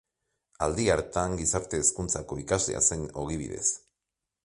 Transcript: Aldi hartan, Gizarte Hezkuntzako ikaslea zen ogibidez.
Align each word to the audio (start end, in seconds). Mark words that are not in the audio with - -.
Aldi 0.67 0.85
hartan, 0.93 1.35
Gizarte 1.43 1.81
Hezkuntzako 1.83 2.41
ikaslea 2.47 2.85
zen 2.91 3.07
ogibidez. 3.25 3.67